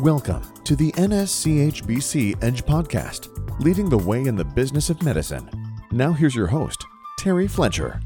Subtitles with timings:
[0.00, 3.30] Welcome to the NSCHBC Edge Podcast,
[3.64, 5.48] leading the way in the business of medicine.
[5.90, 6.84] Now, here's your host,
[7.18, 8.02] Terry Fletcher.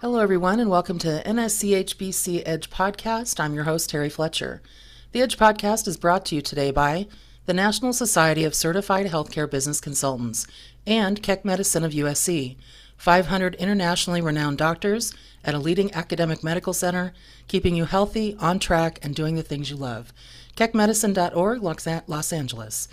[0.00, 3.40] Hello, everyone, and welcome to NSCHBC Edge Podcast.
[3.40, 4.62] I'm your host, Terry Fletcher.
[5.10, 7.08] The Edge Podcast is brought to you today by
[7.46, 10.46] the National Society of Certified Healthcare Business Consultants
[10.86, 12.56] and Keck Medicine of USC,
[12.96, 15.12] 500 internationally renowned doctors
[15.44, 17.12] at a leading academic medical center,
[17.48, 20.12] keeping you healthy, on track, and doing the things you love
[20.60, 21.62] keckmedicine.org,
[22.06, 22.86] Los Angeles.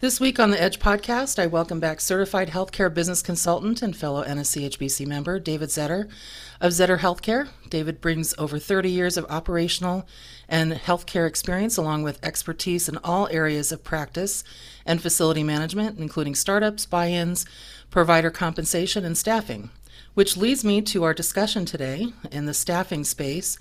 [0.00, 4.22] This week on the Edge podcast, I welcome back certified healthcare business consultant and fellow
[4.22, 6.10] NSCHBC member David Zetter
[6.60, 7.48] of Zetter Healthcare.
[7.70, 10.06] David brings over 30 years of operational
[10.46, 14.44] and healthcare experience, along with expertise in all areas of practice
[14.84, 17.46] and facility management, including startups, buy ins,
[17.90, 19.70] provider compensation, and staffing.
[20.12, 23.56] Which leads me to our discussion today in the staffing space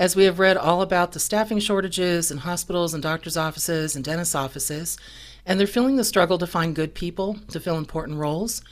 [0.00, 4.02] as we have read all about the staffing shortages in hospitals and doctors' offices and
[4.02, 4.96] dentist offices,
[5.44, 8.62] and they're feeling the struggle to find good people to fill important roles.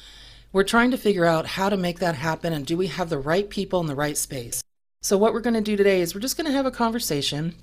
[0.55, 3.19] We're trying to figure out how to make that happen and do we have the
[3.19, 4.62] right people in the right space.
[5.03, 7.55] So, what we're going to do today is we're just going to have a conversation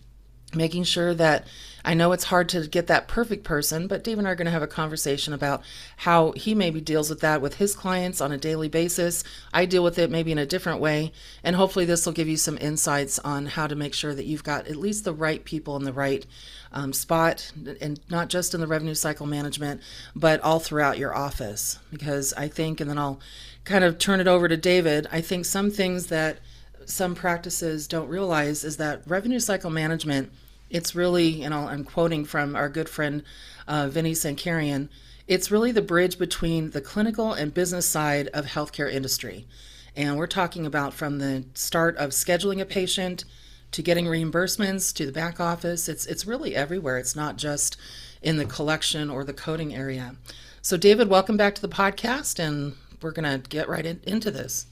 [0.54, 1.48] making sure that
[1.86, 4.46] I know it's hard to get that perfect person, but Dave and I are going
[4.46, 5.62] to have a conversation about
[5.98, 9.24] how he maybe deals with that with his clients on a daily basis.
[9.54, 11.12] I deal with it maybe in a different way.
[11.44, 14.44] And hopefully, this will give you some insights on how to make sure that you've
[14.44, 16.26] got at least the right people in the right
[16.74, 19.80] um, spot, and not just in the revenue cycle management,
[20.16, 21.78] but all throughout your office.
[21.92, 23.20] Because I think, and then I'll
[23.64, 26.40] kind of turn it over to David, I think some things that
[26.86, 30.32] some practices don't realize is that revenue cycle management
[30.70, 33.24] it's really, and i am quoting from our good friend
[33.68, 34.90] uh, Vinny Sankarian,
[35.28, 39.48] it's really the bridge between the clinical and business side of healthcare industry.
[39.96, 43.26] And we're talking about from the start of scheduling a patient
[43.72, 45.90] to getting reimbursements to the back office.
[45.90, 46.98] It's it's really everywhere.
[46.98, 47.78] It's not just
[48.22, 50.16] in the collection or the coding area.
[50.62, 54.32] So David, welcome back to the podcast and we're going to get right in, into
[54.32, 54.68] this.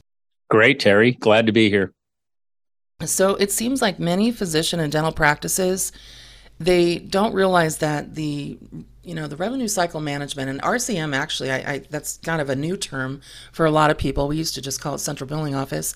[0.50, 1.12] Great, Terry.
[1.12, 1.92] Glad to be here.
[3.02, 5.92] So it seems like many physician and dental practices
[6.58, 8.58] they don't realize that the
[9.02, 12.56] you know the revenue cycle management and RCM actually I, I, that's kind of a
[12.56, 13.20] new term
[13.52, 14.28] for a lot of people.
[14.28, 15.94] We used to just call it central billing office.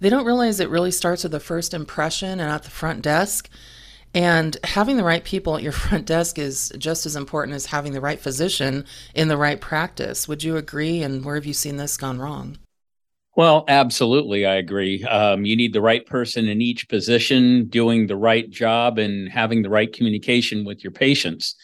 [0.00, 3.48] They don't realize it really starts with the first impression and at the front desk.
[4.14, 7.92] And having the right people at your front desk is just as important as having
[7.92, 10.26] the right physician in the right practice.
[10.26, 11.02] Would you agree?
[11.02, 12.56] And where have you seen this gone wrong?
[13.38, 14.46] Well, absolutely.
[14.46, 15.04] I agree.
[15.04, 19.62] Um, you need the right person in each position doing the right job and having
[19.62, 21.54] the right communication with your patients.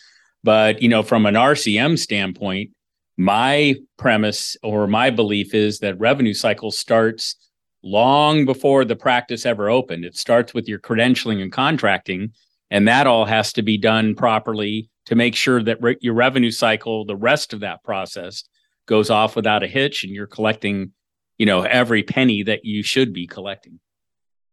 [0.44, 2.70] But, you know, from an RCM standpoint,
[3.16, 7.34] my premise or my belief is that revenue cycle starts
[7.82, 10.04] long before the practice ever opened.
[10.04, 12.34] It starts with your credentialing and contracting,
[12.70, 16.52] and that all has to be done properly to make sure that re- your revenue
[16.52, 18.44] cycle, the rest of that process,
[18.86, 20.92] goes off without a hitch and you're collecting
[21.38, 23.80] you know every penny that you should be collecting.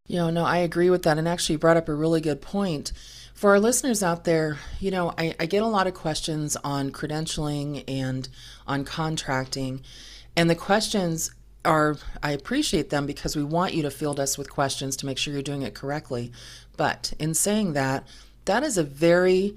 [0.07, 2.91] You know no i agree with that and actually brought up a really good point.
[3.33, 6.91] For our listeners out there you know I, I get a lot of questions on
[6.91, 8.27] credentialing and
[8.67, 9.81] on contracting
[10.35, 11.31] and the questions
[11.63, 15.17] are i appreciate them because we want you to field us with questions to make
[15.17, 16.31] sure you're doing it correctly.
[16.77, 18.07] But in saying that
[18.45, 19.55] that is a very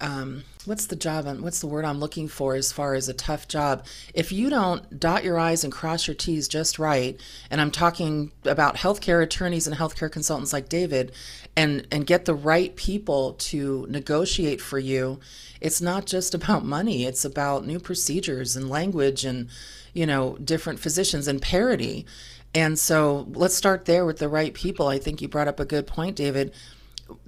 [0.00, 3.14] um, what's the job and what's the word I'm looking for as far as a
[3.14, 3.86] tough job?
[4.14, 7.18] If you don't dot your I's and cross your T's just right,
[7.50, 11.12] and I'm talking about healthcare attorneys and healthcare consultants like David,
[11.56, 15.20] and and get the right people to negotiate for you,
[15.60, 17.04] it's not just about money.
[17.04, 19.48] It's about new procedures and language and
[19.94, 22.06] you know different physicians and parity.
[22.54, 24.88] And so let's start there with the right people.
[24.88, 26.54] I think you brought up a good point, David.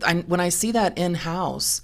[0.04, 1.82] I, when I see that in house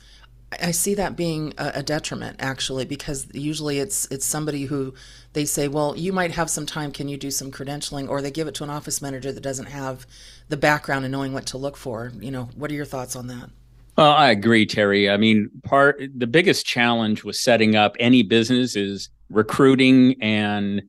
[0.63, 4.95] I see that being a, detriment actually because usually it's it's somebody who
[5.33, 6.93] they say, well, you might have some time.
[6.93, 8.09] Can you do some credentialing?
[8.09, 10.07] Or they give it to an office manager that doesn't have
[10.49, 12.13] the background and knowing what to look for.
[12.21, 13.51] You know, what are your thoughts on that?
[13.97, 15.09] Well, I agree, Terry.
[15.09, 20.83] I mean, part the biggest challenge with setting up any business is recruiting and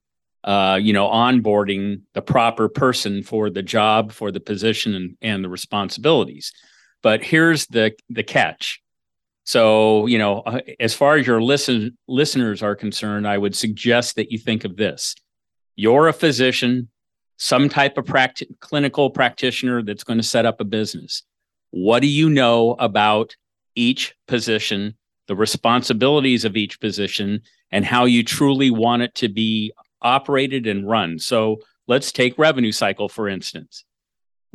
[0.44, 5.44] uh, you know onboarding the proper person for the job, for the position, and, and
[5.44, 6.51] the responsibilities.
[7.01, 8.81] But here's the the catch
[9.45, 14.15] so, you know, uh, as far as your listen listeners are concerned, I would suggest
[14.15, 15.15] that you think of this.
[15.75, 16.89] You're a physician,
[17.38, 21.21] some type of practi- clinical practitioner that's going to set up a business.
[21.69, 23.36] What do you know about
[23.75, 24.95] each position,
[25.27, 27.41] the responsibilities of each position,
[27.71, 31.19] and how you truly want it to be operated and run?
[31.19, 31.57] So,
[31.88, 33.86] let's take revenue cycle for instance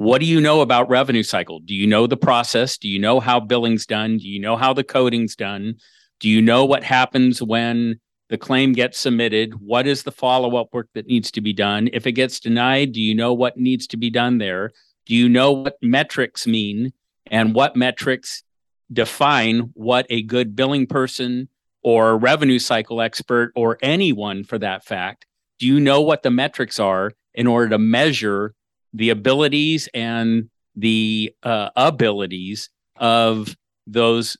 [0.00, 1.60] what do you know about revenue cycle?
[1.60, 2.78] Do you know the process?
[2.78, 4.16] Do you know how billing's done?
[4.16, 5.74] Do you know how the coding's done?
[6.20, 8.00] Do you know what happens when
[8.30, 9.60] the claim gets submitted?
[9.60, 11.90] What is the follow up work that needs to be done?
[11.92, 14.70] If it gets denied, do you know what needs to be done there?
[15.04, 16.94] Do you know what metrics mean
[17.30, 18.42] and what metrics
[18.90, 21.50] define what a good billing person
[21.82, 25.26] or revenue cycle expert or anyone for that fact?
[25.58, 28.54] Do you know what the metrics are in order to measure
[28.92, 33.56] the abilities and the uh, abilities of
[33.86, 34.36] those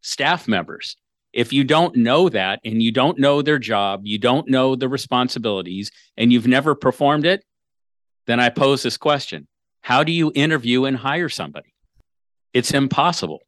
[0.00, 0.96] staff members.
[1.32, 4.88] If you don't know that and you don't know their job, you don't know the
[4.88, 7.44] responsibilities, and you've never performed it,
[8.26, 9.46] then I pose this question
[9.82, 11.74] How do you interview and hire somebody?
[12.54, 13.40] It's impossible.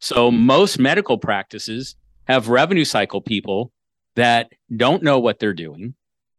[0.00, 1.96] So, most medical practices
[2.26, 3.72] have revenue cycle people
[4.16, 5.94] that don't know what they're doing,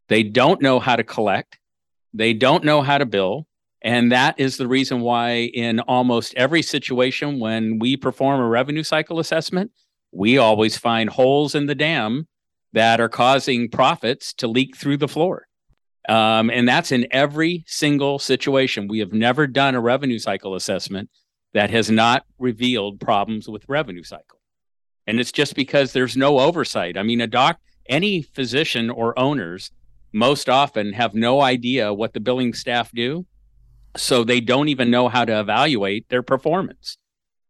[0.08, 1.60] they don't know how to collect,
[2.14, 3.48] they don't know how to bill.
[3.82, 8.84] And that is the reason why, in almost every situation, when we perform a revenue
[8.84, 9.72] cycle assessment,
[10.12, 12.28] we always find holes in the dam
[12.74, 15.48] that are causing profits to leak through the floor.
[16.08, 18.88] Um, and that's in every single situation.
[18.88, 21.10] We have never done a revenue cycle assessment
[21.54, 24.40] that has not revealed problems with revenue cycle.
[25.08, 26.98] And it's just because there's no oversight.
[26.98, 29.72] I mean, a doc, any physician or owners
[30.12, 33.26] most often have no idea what the billing staff do.
[33.98, 36.98] So they don't even know how to evaluate their performance.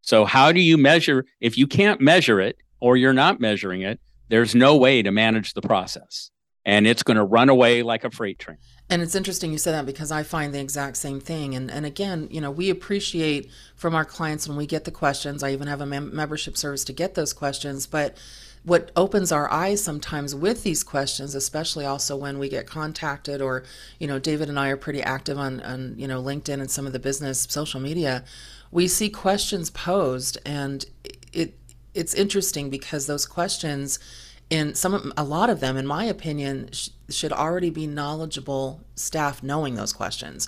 [0.01, 1.25] So, how do you measure?
[1.41, 5.53] If you can't measure it or you're not measuring it, there's no way to manage
[5.53, 6.31] the process.
[6.65, 8.57] And it's going to run away like a freight train.
[8.89, 11.55] And it's interesting you said that because I find the exact same thing.
[11.55, 15.43] And and again, you know, we appreciate from our clients when we get the questions.
[15.43, 18.17] I even have a mem- membership service to get those questions, but
[18.63, 23.63] what opens our eyes sometimes with these questions, especially also when we get contacted or,
[23.99, 26.85] you know, David and I are pretty active on, on you know, LinkedIn and some
[26.85, 28.23] of the business social media,
[28.71, 30.85] we see questions posed and
[31.33, 31.55] it
[31.93, 33.97] it's interesting because those questions
[34.49, 39.41] in some a lot of them in my opinion sh- should already be knowledgeable staff
[39.41, 40.47] knowing those questions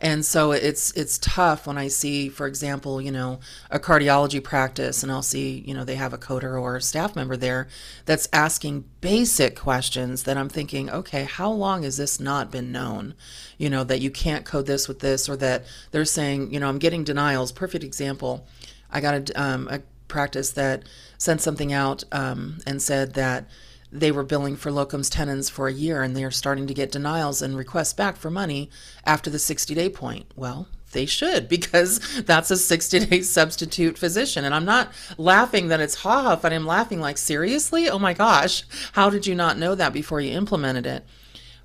[0.00, 3.38] and so it's it's tough when I see, for example, you know,
[3.70, 7.14] a cardiology practice, and I'll see, you know, they have a coder or a staff
[7.14, 7.68] member there
[8.06, 13.14] that's asking basic questions that I'm thinking, okay, how long has this not been known?
[13.58, 16.68] You know, that you can't code this with this, or that they're saying, you know,
[16.68, 17.52] I'm getting denials.
[17.52, 18.46] Perfect example.
[18.90, 20.82] I got a, um, a practice that
[21.18, 23.46] sent something out um, and said that
[23.92, 27.42] they were billing for locums tenens for a year and they're starting to get denials
[27.42, 28.70] and requests back for money
[29.04, 30.26] after the 60 day point.
[30.36, 34.44] Well, they should because that's a 60 day substitute physician.
[34.44, 37.88] And I'm not laughing that it's ha ha, but I'm laughing like, seriously?
[37.88, 41.04] Oh my gosh, how did you not know that before you implemented it?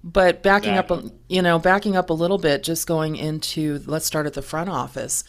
[0.03, 1.07] But backing exactly.
[1.07, 4.41] up, you know, backing up a little bit, just going into let's start at the
[4.43, 5.23] front office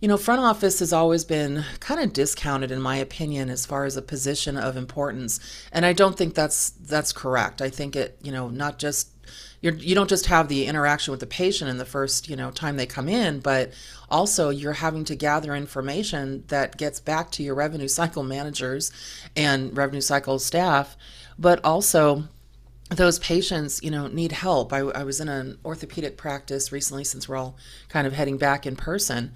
[0.00, 3.84] you know, front office has always been kind of discounted, in my opinion, as far
[3.84, 5.38] as a position of importance,
[5.72, 7.60] and I don't think that's that's correct.
[7.60, 9.10] I think it, you know, not just
[9.60, 12.50] you're, you don't just have the interaction with the patient in the first you know
[12.50, 13.72] time they come in but
[14.10, 18.90] also you're having to gather information that gets back to your revenue cycle managers
[19.36, 20.96] and revenue cycle staff
[21.38, 22.24] but also
[22.88, 27.28] those patients you know need help I, I was in an orthopedic practice recently since
[27.28, 27.56] we're all
[27.88, 29.32] kind of heading back in person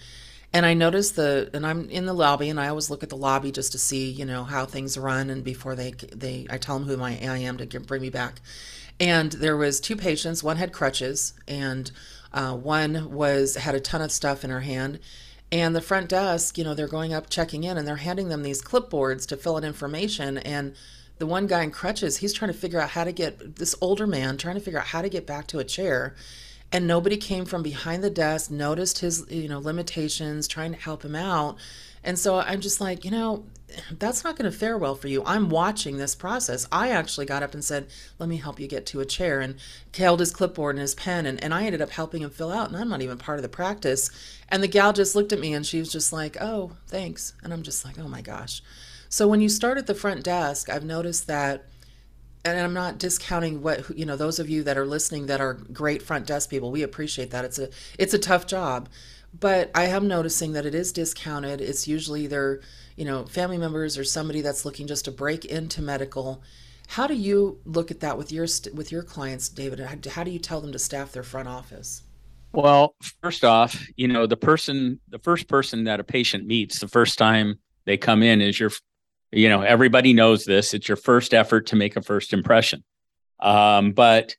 [0.55, 3.17] and I noticed the, and I'm in the lobby, and I always look at the
[3.17, 6.79] lobby just to see, you know, how things run, and before they, they, I tell
[6.79, 8.41] them who my, I am to get, bring me back.
[9.01, 10.45] And there was two patients.
[10.45, 11.91] One had crutches, and
[12.33, 15.01] uh, one was had a ton of stuff in her hand.
[15.51, 18.45] And the front desk, you know, they're going up, checking in, and they're handing them
[18.45, 20.39] these clipboards to fill in information.
[20.39, 20.77] And
[21.19, 24.07] the one guy in crutches, he's trying to figure out how to get this older
[24.07, 26.15] man trying to figure out how to get back to a chair
[26.73, 31.05] and nobody came from behind the desk noticed his you know limitations trying to help
[31.05, 31.57] him out.
[32.03, 33.45] And so i'm just like you know
[33.99, 35.23] that's not going to fare well for you.
[35.25, 36.69] I'm watching this process.
[36.71, 39.57] I actually got up and said let me help you get to a chair and
[39.97, 42.69] held his clipboard and his pen and, and i ended up helping him fill out
[42.69, 44.11] and i'm not even part of the practice.
[44.49, 47.35] And the gal just looked at me and she was just like oh thanks.
[47.43, 48.63] And i'm just like oh my gosh.
[49.09, 51.67] So when you start at the front desk i've noticed that
[52.45, 55.55] and I'm not discounting what you know those of you that are listening that are
[55.55, 56.71] great front desk people.
[56.71, 57.45] We appreciate that.
[57.45, 58.89] It's a it's a tough job,
[59.39, 61.61] but I am noticing that it is discounted.
[61.61, 62.61] It's usually either
[62.97, 66.43] you know family members or somebody that's looking just to break into medical.
[66.89, 69.81] How do you look at that with your with your clients, David?
[69.81, 72.03] How do you tell them to staff their front office?
[72.53, 76.89] Well, first off, you know the person, the first person that a patient meets the
[76.89, 78.71] first time they come in is your
[79.35, 82.85] you know everybody knows this it's your first effort to make a first impression.
[83.41, 84.37] Um, but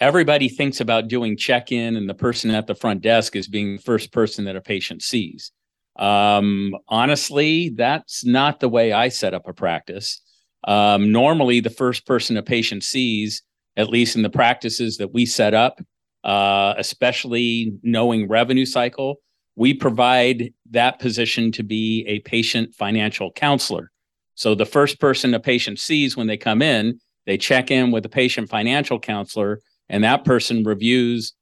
[0.00, 3.82] everybody thinks about doing check-in and the person at the front desk is being the
[3.82, 5.52] first person that a patient sees.
[5.96, 10.22] Um, honestly that's not the way i set up a practice.
[10.64, 13.42] Um, normally the first person a patient sees
[13.76, 15.80] at least in the practices that we set up
[16.24, 19.16] uh, especially knowing revenue cycle
[19.54, 23.91] we provide that position to be a patient financial counselor
[24.34, 28.02] so the first person a patient sees when they come in they check in with
[28.02, 31.34] the patient financial counselor and that person reviews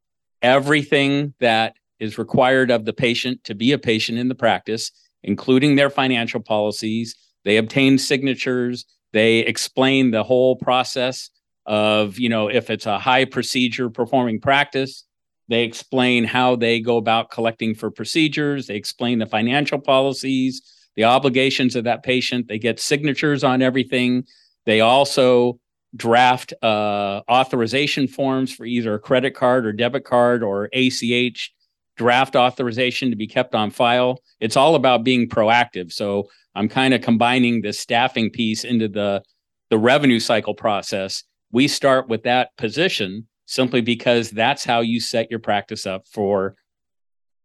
[0.43, 4.91] everything that is required of the patient to be a patient in the practice,
[5.23, 7.15] including their financial policies.
[7.45, 8.87] They obtain signatures.
[9.13, 11.31] They explain the whole process
[11.67, 15.05] of, you know, if it's a high procedure performing practice,
[15.49, 18.67] they explain how they go about collecting for procedures.
[18.67, 20.63] They explain the financial policies,
[20.97, 22.49] the obligations of that patient.
[22.49, 24.25] They get signatures on everything.
[24.67, 25.59] They also
[25.97, 31.53] draft uh, authorization forms for either a credit card or debit card or ACH
[31.97, 34.23] draft authorization to be kept on file.
[34.41, 35.93] It's all about being proactive.
[35.93, 39.23] So I'm kind of combining the staffing piece into the
[39.69, 41.23] the revenue cycle process.
[41.53, 46.57] We start with that position simply because that's how you set your practice up for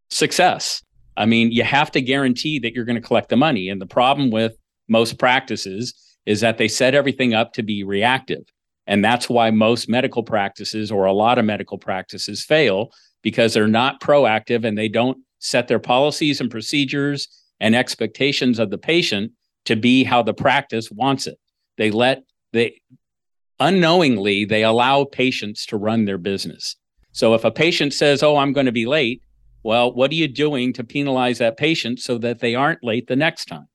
[0.10, 0.82] success.
[1.18, 3.70] I mean, you have to guarantee that you're going to collect the money.
[3.70, 4.58] And the problem with
[4.88, 5.94] most practices
[6.26, 8.44] is that they set everything up to be reactive.
[8.88, 12.92] And that's why most medical practices or a lot of medical practices fail
[13.22, 17.28] because they're not proactive and they don't set their policies and procedures
[17.60, 19.32] and expectations of the patient
[19.66, 21.40] to be how the practice wants it.
[21.78, 22.82] They let they
[23.60, 26.76] unknowingly they allow patients to run their business.
[27.12, 29.22] So if a patient says, "Oh, I'm going to be late,"
[29.66, 33.16] well, what are you doing to penalize that patient so that they aren't late the
[33.16, 33.68] next time?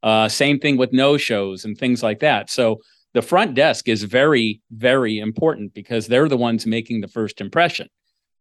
[0.00, 2.48] Uh, same thing with no shows and things like that.
[2.48, 2.80] So
[3.14, 7.88] the front desk is very, very important because they're the ones making the first impression.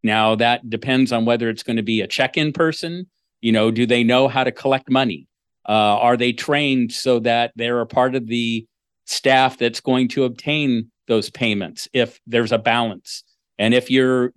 [0.03, 3.07] Now, that depends on whether it's going to be a check in person.
[3.41, 5.27] You know, do they know how to collect money?
[5.67, 8.67] Uh, are they trained so that they're a part of the
[9.05, 13.23] staff that's going to obtain those payments if there's a balance?
[13.57, 14.31] And if you're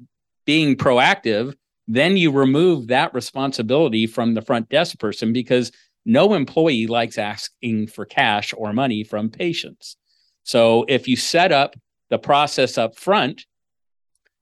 [0.46, 1.54] being proactive,
[1.88, 5.70] then you remove that responsibility from the front desk person because
[6.04, 9.96] no employee likes asking for cash or money from patients.
[10.44, 11.74] So if you set up
[12.10, 13.46] the process up front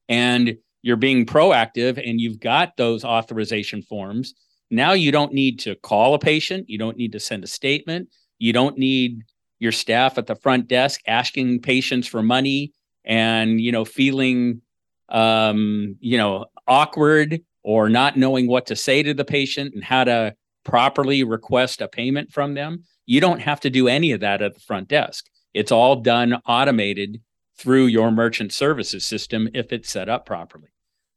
[0.08, 4.34] and you're being proactive and you've got those authorization forms,
[4.70, 8.08] now you don't need to call a patient, you don't need to send a statement,
[8.38, 9.22] you don't need
[9.58, 12.72] your staff at the front desk asking patients for money
[13.04, 14.60] and you know feeling
[15.08, 20.04] um, you know awkward or not knowing what to say to the patient and how
[20.04, 24.42] to properly request a payment from them, you don't have to do any of that
[24.42, 25.26] at the front desk.
[25.52, 27.20] It's all done automated
[27.56, 30.68] through your merchant services system if it's set up properly.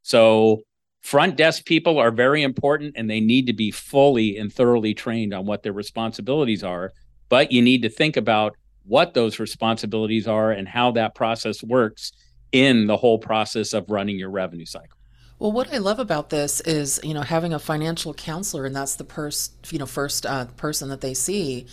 [0.04, 0.62] So,
[1.02, 5.34] front desk people are very important and they need to be fully and thoroughly trained
[5.34, 6.92] on what their responsibilities are.
[7.30, 12.12] But you need to think about what those responsibilities are and how that process works
[12.52, 14.97] in the whole process of running your revenue cycle.
[15.40, 18.96] Well, what I love about this is, you know, having a financial counselor, and that's
[18.96, 21.68] the first, you know, first uh, person that they see,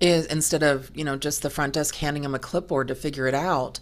[0.00, 3.26] is instead of, you know, just the front desk handing them a clipboard to figure
[3.26, 3.80] it out.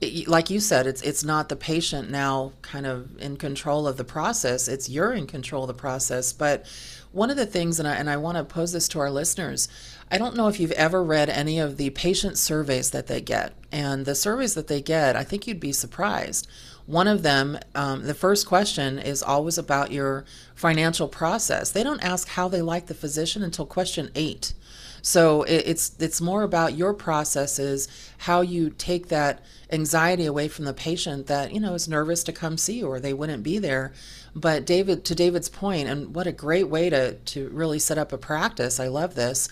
[0.00, 3.96] It, like you said, it's it's not the patient now kind of in control of
[3.96, 4.68] the process.
[4.68, 6.32] It's you're in control of the process.
[6.32, 6.66] But
[7.10, 9.68] one of the things, and I and I want to pose this to our listeners.
[10.12, 13.54] I don't know if you've ever read any of the patient surveys that they get,
[13.72, 16.46] and the surveys that they get, I think you'd be surprised
[16.86, 20.24] one of them, um, the first question is always about your
[20.54, 21.70] financial process.
[21.72, 24.54] They don't ask how they like the physician until question eight.
[25.02, 27.88] So it, it's it's more about your processes,
[28.18, 32.32] how you take that anxiety away from the patient that you know is nervous to
[32.32, 33.92] come see you or they wouldn't be there.
[34.34, 38.12] But David, to David's point, and what a great way to to really set up
[38.12, 38.78] a practice.
[38.78, 39.48] I love this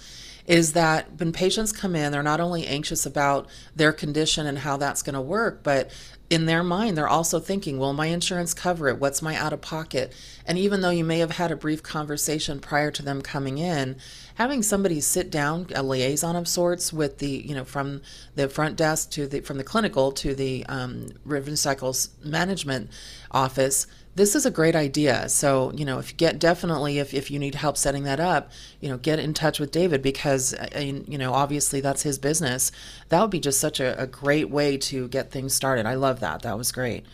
[0.46, 4.76] is that when patients come in, they're not only anxious about their condition and how
[4.76, 5.90] that's going to work, but
[6.30, 8.98] in their mind, they're also thinking, will my insurance cover it?
[8.98, 10.12] What's my out of pocket?
[10.46, 13.96] And even though you may have had a brief conversation prior to them coming in,
[14.36, 18.00] having somebody sit down, a liaison of sorts with the, you know, from
[18.34, 22.90] the front desk to the, from the clinical to the um, revenue cycles management
[23.30, 25.28] office, this is a great idea.
[25.28, 28.50] So, you know, if you get definitely, if, if you need help setting that up,
[28.80, 32.70] you know, get in touch with David because, uh, you know, obviously that's his business.
[33.08, 35.86] That would be just such a, a great way to get things started.
[35.86, 36.42] I love that.
[36.42, 37.04] That was great.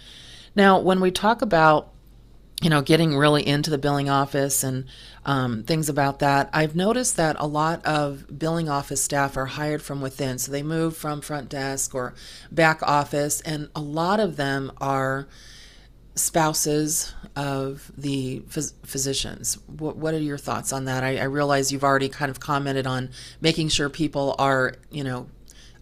[0.55, 1.93] Now, when we talk about
[2.63, 4.85] you know, getting really into the billing office and
[5.25, 9.81] um, things about that, I've noticed that a lot of billing office staff are hired
[9.81, 10.39] from within.
[10.39, 12.15] So they move from front desk or
[12.53, 15.27] back office, and a lot of them are
[16.15, 19.59] spouses of the phys- physicians.
[19.67, 21.05] What, what, are your thoughts on that?
[21.05, 25.29] I, I, realize you've already kind of commented on making sure people are, you know,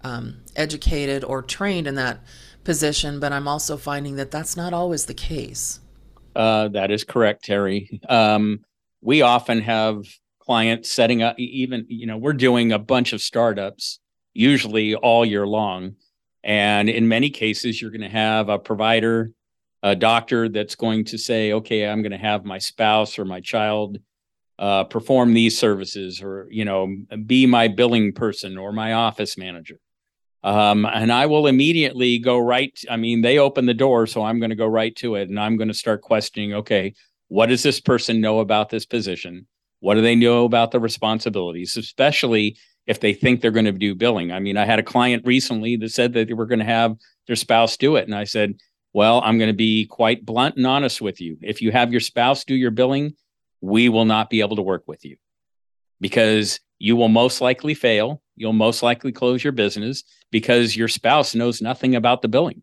[0.04, 2.20] um, educated or trained in that
[2.64, 5.80] position, but I'm also finding that that's not always the case.
[6.36, 8.00] Uh, that is correct, Terry.
[8.08, 8.60] Um,
[9.00, 10.04] we often have
[10.38, 14.00] clients setting up, even, you know, we're doing a bunch of startups
[14.34, 15.96] usually all year long.
[16.44, 19.32] And in many cases, you're going to have a provider,
[19.82, 23.40] a doctor that's going to say, okay, I'm going to have my spouse or my
[23.40, 23.98] child
[24.58, 26.94] uh, perform these services or, you know,
[27.26, 29.78] be my billing person or my office manager.
[30.42, 32.76] Um, and I will immediately go right.
[32.88, 35.38] I mean, they open the door, so I'm going to go right to it, and
[35.38, 36.54] I'm going to start questioning.
[36.54, 36.94] Okay,
[37.28, 39.46] what does this person know about this position?
[39.80, 42.56] What do they know about the responsibilities, especially
[42.86, 44.32] if they think they're going to do billing?
[44.32, 46.96] I mean, I had a client recently that said that they were going to have
[47.26, 48.54] their spouse do it, and I said,
[48.92, 51.38] "Well, I'm going to be quite blunt and honest with you.
[51.42, 53.14] If you have your spouse do your billing,
[53.60, 55.16] we will not be able to work with you
[56.00, 58.22] because you will most likely fail.
[58.36, 62.62] You'll most likely close your business because your spouse knows nothing about the billing.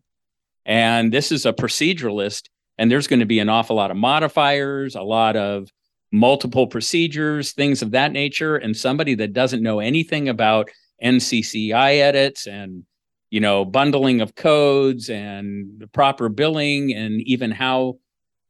[0.64, 4.96] And this is a proceduralist, and there's going to be an awful lot of modifiers,
[4.96, 5.68] a lot of
[6.12, 8.56] multiple procedures, things of that nature.
[8.56, 10.70] And somebody that doesn't know anything about
[11.02, 12.84] NCCI edits and
[13.30, 17.98] you know bundling of codes and the proper billing and even how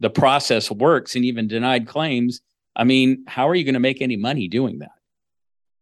[0.01, 2.41] the process works and even denied claims
[2.75, 4.91] i mean how are you going to make any money doing that?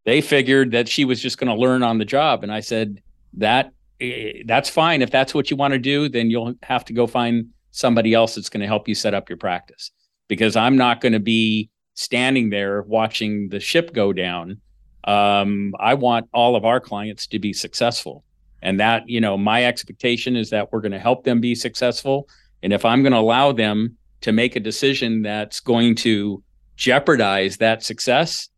[0.05, 3.03] They figured that she was just going to learn on the job and i said
[3.35, 5.03] that eh, that's fine.
[5.03, 8.37] If that's what you want to do then you'll have to go find somebody else
[8.37, 9.91] that's going to help you set up your practice
[10.29, 14.61] because i'm not going to be standing there watching the ship go down.
[15.05, 18.25] Um, i want all of our clients to be successful
[18.64, 22.28] and that you know my expectation is that we're going to help them be successful
[22.62, 26.42] and if i'm going to allow them to make a decision that's going to
[26.76, 28.49] jeopardize that success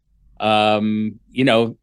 [0.40, 1.76] um, you know,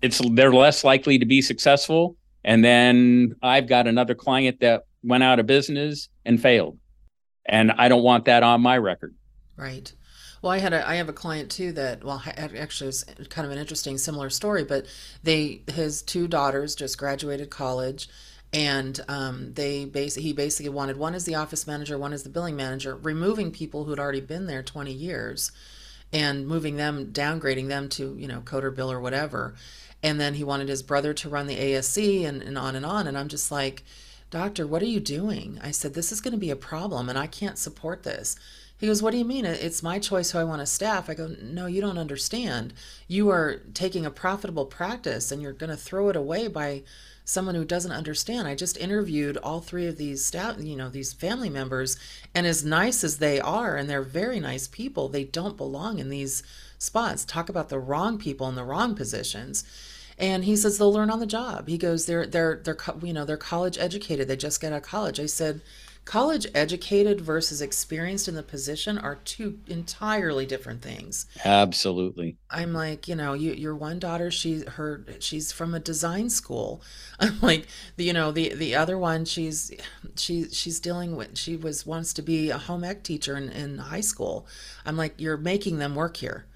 [0.00, 2.16] it's they're less likely to be successful.
[2.44, 6.78] And then I've got another client that went out of business and failed,
[7.46, 9.14] and I don't want that on my record.
[9.56, 9.92] Right.
[10.40, 13.52] Well, I had a I have a client too that well actually it's kind of
[13.52, 14.86] an interesting similar story, but
[15.22, 18.08] they his two daughters just graduated college,
[18.52, 22.30] and um, they basically he basically wanted one as the office manager, one as the
[22.30, 25.50] billing manager, removing people who had already been there twenty years
[26.12, 29.54] and moving them, downgrading them to, you know, coder bill or whatever.
[30.02, 33.06] And then he wanted his brother to run the ASC and, and on and on.
[33.06, 33.82] And I'm just like,
[34.30, 35.58] Doctor, what are you doing?
[35.62, 38.36] I said, This is going to be a problem and I can't support this.
[38.78, 39.44] He goes, What do you mean?
[39.44, 41.10] It's my choice who I want to staff.
[41.10, 42.72] I go, No, you don't understand.
[43.06, 46.82] You are taking a profitable practice and you're going to throw it away by
[47.24, 48.48] someone who doesn't understand.
[48.48, 51.98] I just interviewed all three of these staff, you know, these family members,
[52.34, 56.08] and as nice as they are, and they're very nice people, they don't belong in
[56.08, 56.42] these
[56.78, 57.26] spots.
[57.26, 59.62] Talk about the wrong people in the wrong positions.
[60.18, 61.68] And he says they'll learn on the job.
[61.68, 64.26] He goes, they're they're they're you know they're college educated.
[64.26, 65.20] They just get out of college.
[65.20, 65.60] I said,
[66.08, 71.26] college educated versus experienced in the position are two entirely different things.
[71.44, 72.38] Absolutely.
[72.50, 76.80] I'm like you know you, your one daughter she her she's from a design school.
[77.20, 77.66] I'm like
[77.98, 79.70] you know the the other one she's
[80.16, 83.76] she she's dealing with she was wants to be a home ec teacher in, in
[83.76, 84.46] high school.
[84.86, 86.46] I'm like you're making them work here.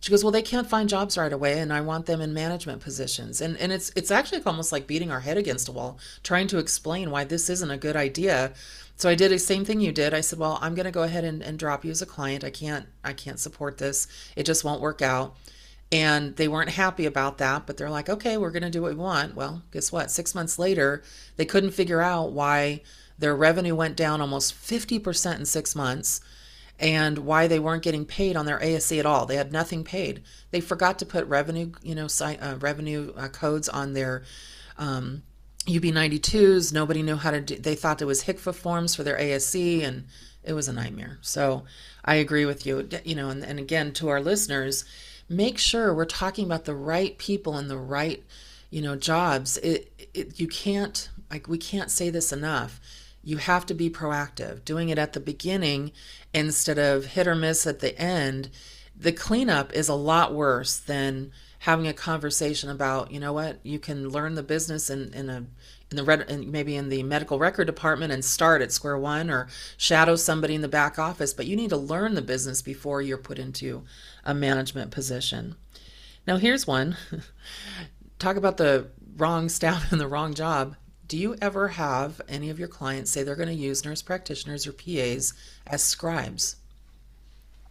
[0.00, 2.82] She goes well they can't find jobs right away and i want them in management
[2.82, 3.40] positions.
[3.40, 6.58] And and it's it's actually almost like beating our head against a wall trying to
[6.58, 8.52] explain why this isn't a good idea
[8.98, 10.12] so I did the same thing you did.
[10.12, 12.42] I said, well, I'm going to go ahead and, and drop you as a client.
[12.42, 14.08] I can't, I can't support this.
[14.34, 15.36] It just won't work out.
[15.92, 18.90] And they weren't happy about that, but they're like, okay, we're going to do what
[18.90, 19.36] we want.
[19.36, 20.10] Well, guess what?
[20.10, 21.04] Six months later,
[21.36, 22.82] they couldn't figure out why
[23.16, 26.20] their revenue went down almost 50% in six months
[26.80, 29.26] and why they weren't getting paid on their ASC at all.
[29.26, 30.22] They had nothing paid.
[30.50, 34.24] They forgot to put revenue, you know, uh, revenue uh, codes on their
[34.76, 35.22] um,
[35.68, 36.72] UB92s.
[36.72, 40.06] Nobody knew how to do, they thought it was HCFA forms for their ASC and
[40.42, 41.18] it was a nightmare.
[41.20, 41.64] So
[42.04, 44.84] I agree with you, you know, and, and again, to our listeners,
[45.28, 48.24] make sure we're talking about the right people and the right,
[48.70, 49.58] you know, jobs.
[49.58, 52.80] It, it, you can't, like, we can't say this enough.
[53.22, 55.92] You have to be proactive, doing it at the beginning
[56.32, 58.48] instead of hit or miss at the end.
[58.96, 63.78] The cleanup is a lot worse than having a conversation about, you know what, you
[63.78, 65.44] can learn the business in, in a
[65.90, 69.48] in the red maybe in the medical record department and start at square one or
[69.76, 73.18] shadow somebody in the back office, but you need to learn the business before you're
[73.18, 73.84] put into
[74.24, 75.56] a management position.
[76.26, 76.96] Now here's one.
[78.18, 80.76] Talk about the wrong staff and the wrong job.
[81.06, 84.66] Do you ever have any of your clients say they're going to use nurse practitioners
[84.66, 85.32] or PAs
[85.66, 86.56] as scribes?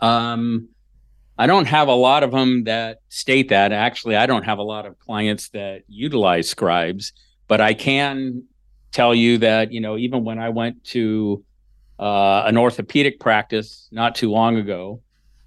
[0.01, 0.69] Um,
[1.37, 3.71] I don't have a lot of them that state that.
[3.71, 7.13] Actually, I don't have a lot of clients that utilize scribes,
[7.47, 8.43] but I can
[8.91, 11.43] tell you that, you know, even when I went to
[11.99, 15.01] uh, an orthopedic practice not too long ago,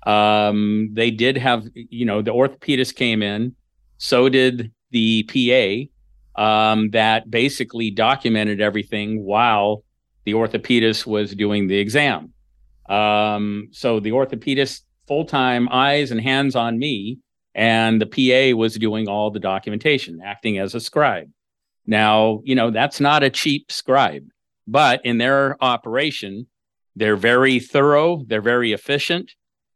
[0.07, 3.55] um, they did have, you know, the orthopedist came in,
[3.99, 5.89] so did the
[6.37, 9.85] PA um, that basically documented everything while
[10.25, 12.33] the orthopedist was doing the exam.
[12.89, 17.19] Um, so the orthopedist full time eyes and hands on me,
[17.55, 21.29] and the PA was doing all the documentation, acting as a scribe.
[21.91, 24.29] Now, you know, that's not a cheap scribe,
[24.67, 26.47] but in their operation,
[26.97, 29.33] they're very thorough, they're very efficient.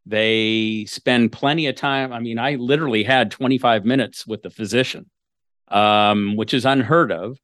[0.07, 2.13] They spend plenty of time.
[2.13, 5.11] I mean, I literally had 25 minutes with the physician
[5.69, 7.39] um, which is unheard of.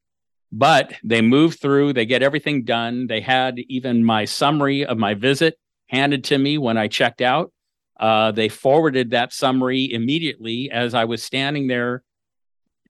[0.52, 3.06] But they move through, they get everything done.
[3.06, 5.56] They had even my summary of my visit
[5.88, 7.52] handed to me when I checked out.
[7.98, 12.02] Uh, they forwarded that summary immediately as I was standing there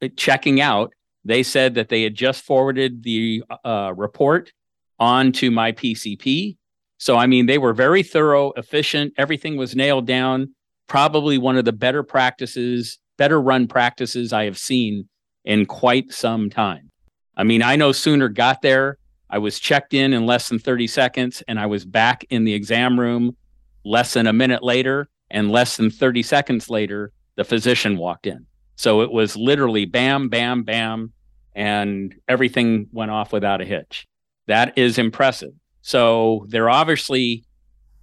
[0.00, 0.94] uh, checking out.
[1.24, 4.52] They said that they had just forwarded the uh, report
[4.98, 6.56] onto my PCP.
[6.98, 9.14] So, I mean, they were very thorough, efficient.
[9.16, 10.54] Everything was nailed down.
[10.86, 15.08] Probably one of the better practices, better run practices I have seen
[15.44, 16.90] in quite some time.
[17.36, 18.98] I mean, I no sooner got there,
[19.30, 22.52] I was checked in in less than 30 seconds, and I was back in the
[22.52, 23.36] exam room
[23.84, 25.08] less than a minute later.
[25.30, 28.46] And less than 30 seconds later, the physician walked in.
[28.80, 31.12] So it was literally bam, bam, bam,
[31.54, 34.08] and everything went off without a hitch.
[34.46, 35.52] That is impressive.
[35.82, 37.44] So they're obviously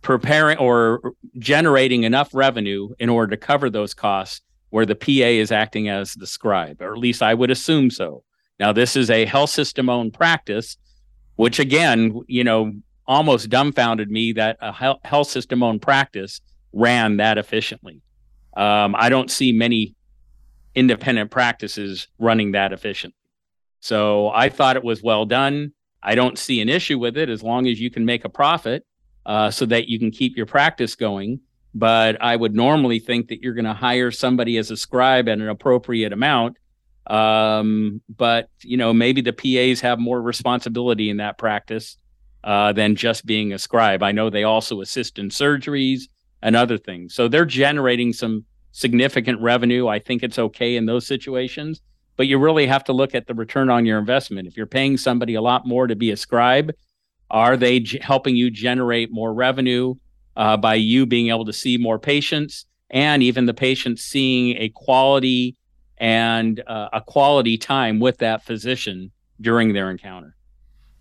[0.04, 5.52] preparing or generating enough revenue in order to cover those costs where the PA is
[5.52, 8.24] acting as the scribe, or at least I would assume so.
[8.60, 10.78] Now, this is a health system owned practice,
[11.38, 12.72] which again, you know,
[13.08, 16.40] almost dumbfounded me that a health system owned practice
[16.72, 18.04] ran that efficiently.
[18.56, 19.96] Um, I don't see many
[20.78, 23.18] independent practices running that efficiently.
[23.80, 25.74] So I thought it was well done.
[26.02, 28.86] I don't see an issue with it as long as you can make a profit
[29.26, 31.42] uh, so that you can keep your practice going
[31.78, 35.38] but I would normally think that you're going to hire somebody as a scribe at
[35.38, 36.58] an appropriate amount.
[37.06, 41.98] Um, but you know, maybe the PAs have more responsibility in that practice
[42.44, 44.02] uh, than just being a scribe.
[44.02, 46.04] I know they also assist in surgeries
[46.42, 48.46] and other things, so they're generating some
[48.78, 49.88] significant revenue.
[49.88, 51.82] I think it's okay in those situations,
[52.16, 54.48] but you really have to look at the return on your investment.
[54.48, 56.72] If you're paying somebody a lot more to be a scribe,
[57.30, 59.96] are they g- helping you generate more revenue?
[60.38, 64.70] uh, by you being able to see more patients and even the patients seeing a
[64.70, 65.58] quality
[65.98, 69.12] and uh, a quality time with that physician
[69.42, 70.36] during their encounter.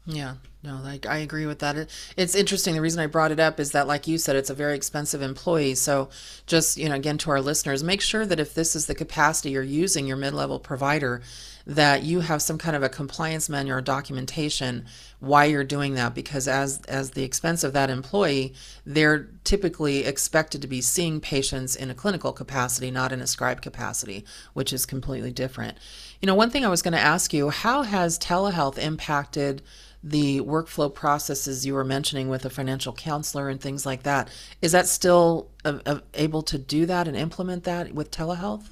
[0.06, 0.36] Yeah,
[0.66, 1.76] no, like I agree with that.
[1.76, 2.74] It, it's interesting.
[2.74, 5.22] The reason I brought it up is that, like you said, it's a very expensive
[5.22, 5.76] employee.
[5.76, 6.08] So,
[6.46, 9.50] just you know, again to our listeners, make sure that if this is the capacity
[9.50, 11.22] you're using your mid-level provider,
[11.66, 14.86] that you have some kind of a compliance manual or documentation
[15.18, 20.62] why you're doing that because as as the expense of that employee they're typically expected
[20.62, 24.86] to be seeing patients in a clinical capacity not in a scribe capacity which is
[24.86, 25.76] completely different
[26.20, 29.60] you know one thing i was going to ask you how has telehealth impacted
[30.02, 34.28] the workflow processes you were mentioning with a financial counselor and things like that
[34.62, 38.70] is that still uh, uh, able to do that and implement that with telehealth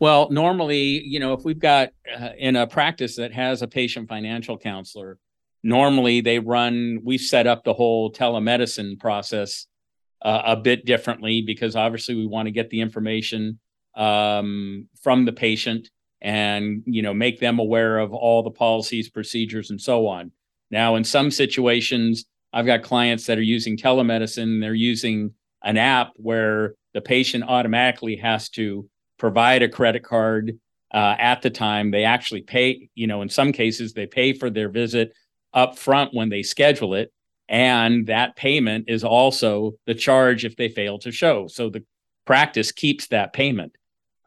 [0.00, 4.08] well, normally, you know, if we've got uh, in a practice that has a patient
[4.08, 5.18] financial counselor,
[5.62, 9.66] normally they run, we've set up the whole telemedicine process
[10.22, 13.60] uh, a bit differently because obviously we want to get the information
[13.94, 15.90] um, from the patient
[16.22, 20.32] and, you know, make them aware of all the policies, procedures, and so on.
[20.70, 26.12] Now, in some situations, I've got clients that are using telemedicine, they're using an app
[26.16, 30.58] where the patient automatically has to provide a credit card
[30.92, 31.90] uh, at the time.
[31.90, 35.12] They actually pay, you know, in some cases, they pay for their visit
[35.52, 37.12] up front when they schedule it.
[37.48, 41.48] And that payment is also the charge if they fail to show.
[41.48, 41.84] So the
[42.24, 43.76] practice keeps that payment.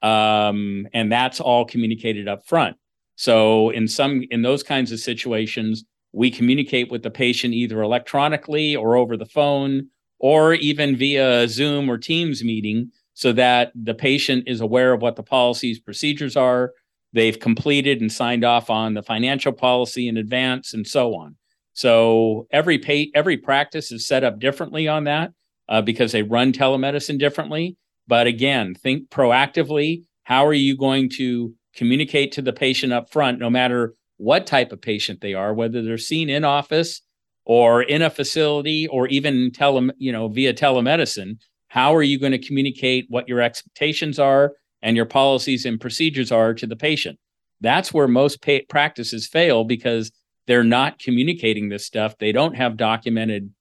[0.01, 2.75] Um, and that's all communicated up front.
[3.15, 8.75] So in some in those kinds of situations, we communicate with the patient either electronically
[8.75, 9.87] or over the phone
[10.19, 15.15] or even via Zoom or Teams meeting so that the patient is aware of what
[15.15, 16.71] the policies procedures are.
[17.13, 21.35] They've completed and signed off on the financial policy in advance and so on.
[21.73, 25.31] So every pay, every practice is set up differently on that
[25.67, 27.75] uh, because they run telemedicine differently.
[28.07, 30.03] But again think proactively.
[30.23, 34.71] How are you going to communicate to the patient up front no matter what type
[34.71, 37.01] of patient they are whether they're seen in office
[37.45, 41.37] or in a facility or even tele, you know via telemedicine
[41.73, 46.31] how are you going to communicate what your expectations are and your policies and procedures
[46.31, 47.17] are to the patient?
[47.61, 50.11] That's where most pa- practices fail because
[50.45, 52.15] they're not communicating this stuff.
[52.19, 53.51] They don't have documented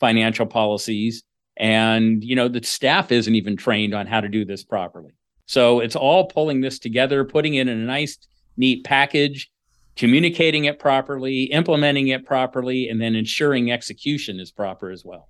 [0.00, 1.22] financial policies
[1.56, 5.12] and you know the staff isn't even trained on how to do this properly.
[5.46, 8.18] So it's all pulling this together, putting it in a nice
[8.56, 9.48] neat package,
[9.96, 15.28] communicating it properly, implementing it properly and then ensuring execution is proper as well.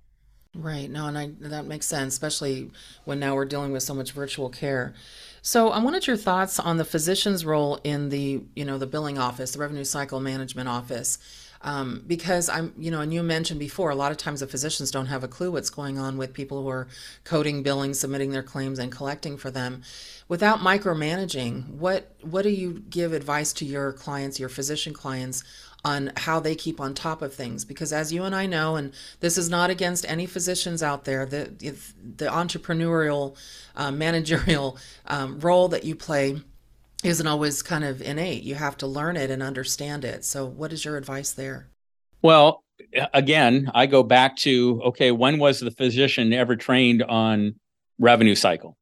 [0.53, 0.89] Right.
[0.89, 2.71] No, and I, that makes sense, especially
[3.05, 4.93] when now we're dealing with so much virtual care.
[5.41, 9.17] So I wanted your thoughts on the physician's role in the, you know, the billing
[9.17, 11.17] office, the revenue cycle management office.
[11.63, 14.89] Um, because I'm, you know, and you mentioned before, a lot of times the physicians
[14.89, 16.87] don't have a clue what's going on with people who are
[17.23, 19.83] coding billing, submitting their claims, and collecting for them.
[20.27, 25.43] Without micromanaging, what what do you give advice to your clients, your physician clients,
[25.83, 28.93] on how they keep on top of things because as you and I know and
[29.19, 31.45] this is not against any physicians out there the
[32.17, 33.35] the entrepreneurial
[33.75, 36.39] uh, managerial um, role that you play
[37.03, 38.43] isn't always kind of innate.
[38.43, 40.23] You have to learn it and understand it.
[40.23, 41.67] So what is your advice there?
[42.21, 42.63] Well
[43.13, 47.55] again I go back to okay when was the physician ever trained on
[47.99, 48.77] revenue cycle?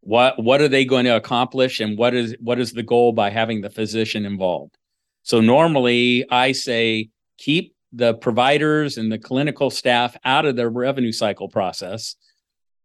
[0.00, 3.30] What what are they going to accomplish and what is what is the goal by
[3.30, 4.76] having the physician involved?
[5.22, 11.12] So normally I say keep the providers and the clinical staff out of the revenue
[11.12, 12.16] cycle process,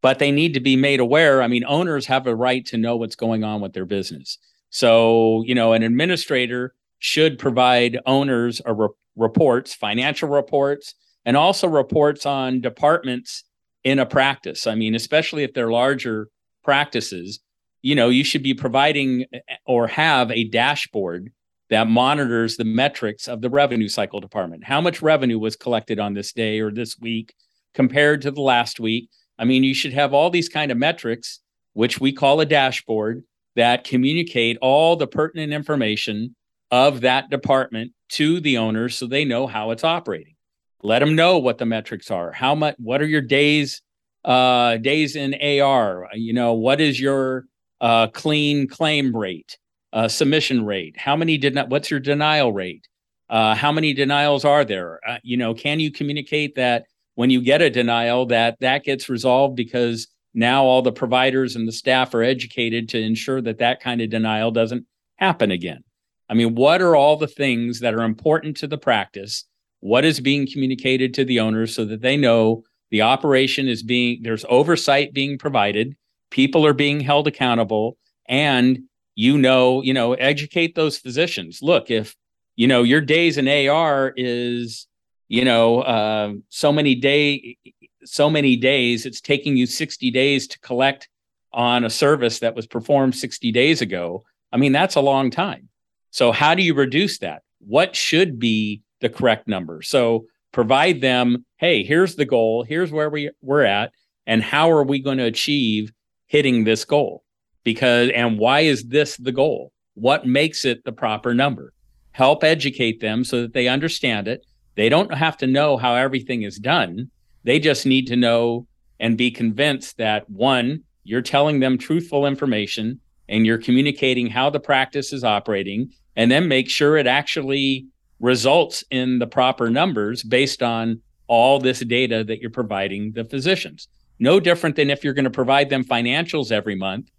[0.02, 1.42] but they need to be made aware.
[1.42, 4.38] I mean, owners have a right to know what's going on with their business.
[4.70, 11.68] So, you know, an administrator should provide owners a re- reports, financial reports, and also
[11.68, 13.44] reports on departments
[13.84, 14.68] in a practice.
[14.68, 16.30] I mean, especially if they're larger
[16.64, 17.40] practices,
[17.82, 21.32] you know, you should be providing eh, or have a dashboard
[21.70, 24.64] that monitors the metrics of the revenue cycle department.
[24.64, 27.34] How much revenue was collected on this day or this week
[27.74, 29.10] compared to the last week?
[29.38, 31.40] I mean, you should have all these kind of metrics,
[31.74, 33.24] which we call a dashboard,
[33.60, 36.36] that communicate all the pertinent information
[36.72, 40.36] of that department to the owners so they know how it's operating.
[40.82, 42.32] Let them know what the metrics are.
[42.32, 43.82] How much what are your days
[44.26, 46.10] uh days in AR?
[46.14, 47.46] You know, what is your
[47.80, 49.58] uh clean claim rate?
[49.94, 50.98] uh, submission rate?
[50.98, 51.70] How many did not?
[51.70, 52.88] What's your denial rate?
[53.30, 55.00] Uh, how many denials are there?
[55.08, 59.10] Uh, you know, can you communicate that when you get a denial that that gets
[59.10, 63.82] resolved because now all the providers and the staff are educated to ensure that that
[63.82, 64.86] kind of denial doesn't
[65.18, 65.84] happen again?
[66.30, 69.46] I mean, what are all the things that are important to the practice?
[69.80, 74.22] What is being communicated to the owners so that they know the operation is being
[74.24, 75.96] there's oversight being provided,
[76.30, 78.80] people are being held accountable, and
[79.16, 81.60] you know, you know, educate those physicians.
[81.62, 82.16] Look, if
[82.56, 84.88] you know your days in AR is,
[85.28, 87.58] you know, uh, so many day,
[88.06, 91.10] so many days, it's taking you 60 days to collect
[91.52, 94.24] on a service that was performed 60 days ago.
[94.52, 95.70] I mean, that's a long time.
[96.12, 97.44] So how do you reduce that?
[97.60, 99.82] What should be the correct number?
[99.82, 103.92] So provide them, hey, here's the goal, here's where we, we're at,
[104.26, 105.92] and how are we going to achieve
[106.28, 107.24] hitting this goal?
[107.64, 111.74] because and why is this the goal what makes it the proper number
[112.12, 116.44] help educate them so that they understand it they don't have to know how everything
[116.44, 117.10] is done
[117.44, 118.68] they just need to know
[119.00, 124.60] and be convinced that one you're telling them truthful information and you're communicating how the
[124.60, 127.88] practice is operating and then make sure it actually
[128.20, 133.88] results in the proper numbers based on all this data that you're providing the physicians
[134.20, 137.10] no different than if you're going to provide them financials every month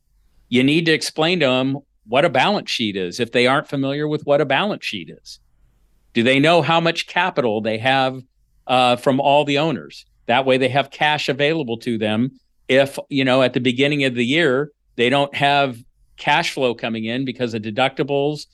[0.50, 4.06] you need to explain to them what a balance sheet is if they aren't familiar
[4.08, 5.38] with what a balance sheet is.
[6.12, 8.20] Do they know how much capital they have
[8.66, 10.04] uh, from all the owners?
[10.30, 12.38] That way, they have cash available to them.
[12.68, 15.76] If you know at the beginning of the year they don't have
[16.16, 18.46] cash flow coming in because of deductibles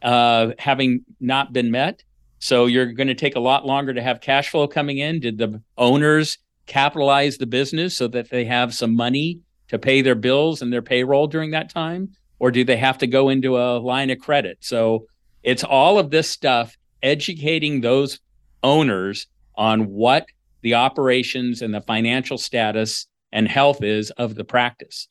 [0.00, 2.04] uh, having not been met,
[2.38, 5.18] so you're going to take a lot longer to have cash flow coming in.
[5.18, 10.14] Did the owners capitalize the business so that they have some money to pay their
[10.14, 12.10] bills and their payroll during that time?
[12.38, 14.58] Or do they have to go into a line of credit?
[14.60, 15.08] So
[15.42, 18.20] it's all of this stuff educating those
[18.62, 20.26] owners on what
[20.64, 25.08] the operations and the financial status and health is of the practice.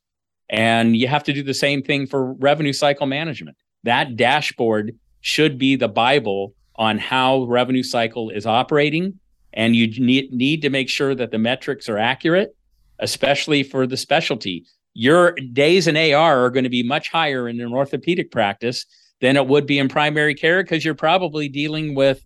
[0.49, 3.55] And you have to do the same thing for revenue cycle management.
[3.83, 9.19] That dashboard should be the Bible on how revenue cycle is operating.
[9.53, 12.55] And you need, need to make sure that the metrics are accurate,
[12.97, 14.65] especially for the specialty.
[14.95, 18.85] Your days in AR are going to be much higher in an orthopedic practice
[19.21, 22.25] than it would be in primary care because you're probably dealing with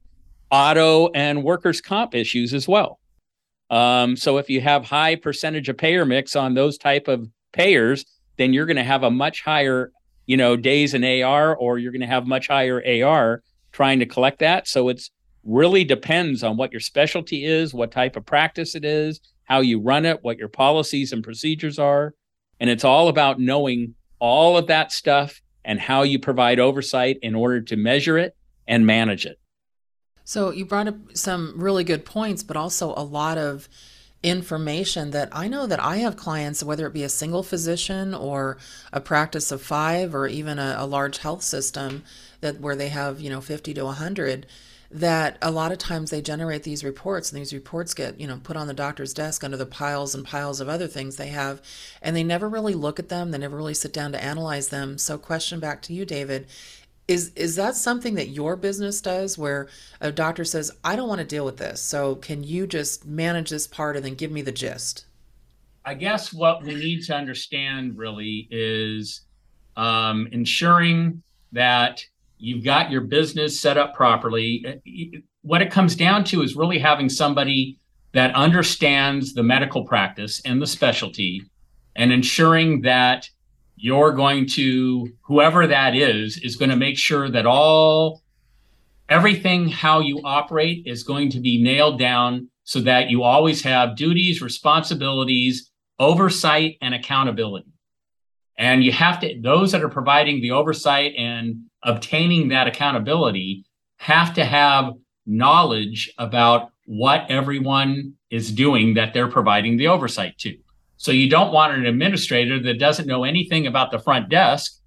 [0.50, 3.00] auto and workers' comp issues as well.
[3.70, 8.06] Um, so if you have high percentage of payer mix on those type of payers,
[8.38, 9.92] then you're going to have a much higher,
[10.26, 14.06] you know, days in AR, or you're going to have much higher AR trying to
[14.06, 14.68] collect that.
[14.68, 15.12] So it's
[15.44, 19.80] really depends on what your specialty is, what type of practice it is, how you
[19.80, 22.14] run it, what your policies and procedures are.
[22.60, 27.36] And it's all about knowing all of that stuff and how you provide oversight in
[27.36, 28.36] order to measure it
[28.68, 29.40] and manage it.
[30.28, 33.70] So you brought up some really good points, but also a lot of
[34.22, 38.58] information that I know that I have clients, whether it be a single physician or
[38.92, 42.04] a practice of five or even a, a large health system
[42.42, 44.46] that where they have, you know, 50 to 100
[44.90, 48.40] that a lot of times they generate these reports and these reports get you know
[48.42, 51.62] put on the doctor's desk under the piles and piles of other things they have
[52.02, 53.32] and they never really look at them.
[53.32, 54.98] They never really sit down to analyze them.
[54.98, 56.48] So question back to you david
[57.08, 59.68] is is that something that your business does where
[60.02, 63.50] a doctor says i don't want to deal with this so can you just manage
[63.50, 65.06] this part and then give me the gist
[65.86, 69.22] i guess what we need to understand really is
[69.78, 72.04] um, ensuring that
[72.40, 74.66] you've got your business set up properly.
[74.68, 77.80] Uh, what it comes down to is really having somebody
[78.14, 81.44] that understands the medical practice and the specialty
[81.96, 83.30] and ensuring that
[83.78, 88.22] you're going to whoever that is is going to make sure that all
[89.08, 93.96] everything how you operate is going to be nailed down so that you always have
[93.96, 97.72] duties responsibilities oversight and accountability
[98.58, 103.64] and you have to those that are providing the oversight and obtaining that accountability
[103.98, 104.94] have to have
[105.26, 110.58] knowledge about what everyone is doing that they're providing the oversight to.
[110.98, 114.80] So you don't want an administrator that doesn't know anything about the front desk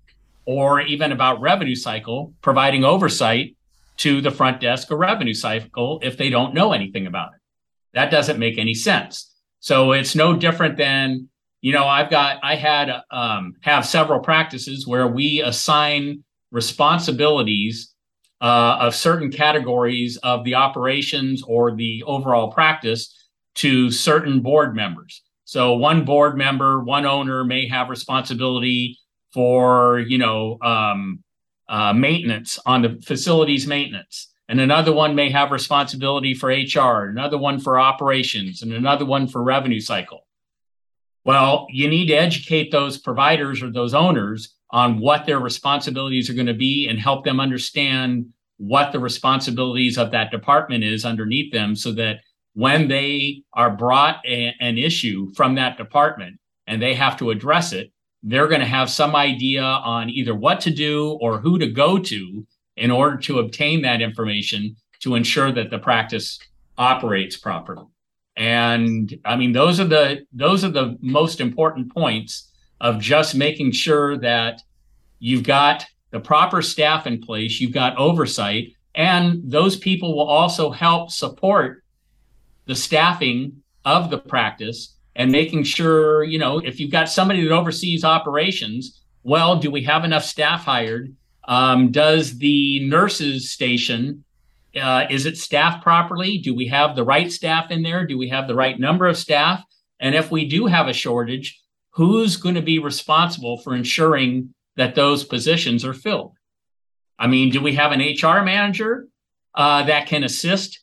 [0.44, 3.56] or even about revenue cycle providing oversight
[3.98, 7.40] to the front desk or revenue cycle if they don't know anything about it.
[7.94, 9.32] That doesn't make any sense.
[9.60, 11.28] So it's no different than,
[11.60, 17.94] you know, I've got, I had, um, have several practices where we assign responsibilities
[18.40, 23.14] uh, of certain categories of the operations or the overall practice
[23.56, 25.22] to certain board members.
[25.50, 29.00] So one board member, one owner may have responsibility
[29.32, 31.24] for, you know, um,
[31.68, 34.28] uh, maintenance on the facilities maintenance.
[34.48, 39.26] And another one may have responsibility for HR, another one for operations, and another one
[39.26, 40.24] for revenue cycle.
[41.24, 46.34] Well, you need to educate those providers or those owners on what their responsibilities are
[46.34, 48.26] going to be and help them understand
[48.58, 52.20] what the responsibilities of that department is underneath them so that
[52.54, 57.72] when they are brought a, an issue from that department and they have to address
[57.72, 61.66] it, they're going to have some idea on either what to do or who to
[61.66, 66.38] go to in order to obtain that information to ensure that the practice
[66.76, 67.86] operates properly.
[68.36, 73.72] And I mean, those are the those are the most important points of just making
[73.72, 74.62] sure that
[75.18, 80.70] you've got the proper staff in place, you've got oversight, and those people will also
[80.70, 81.79] help support
[82.66, 87.52] the staffing of the practice and making sure, you know, if you've got somebody that
[87.52, 91.14] oversees operations, well, do we have enough staff hired?
[91.46, 94.24] Um, does the nurses station
[94.76, 96.38] uh, is it staffed properly?
[96.38, 98.06] Do we have the right staff in there?
[98.06, 99.64] Do we have the right number of staff?
[99.98, 104.94] And if we do have a shortage, who's going to be responsible for ensuring that
[104.94, 106.34] those positions are filled?
[107.18, 109.08] I mean, do we have an HR manager
[109.54, 110.80] uh, that can assist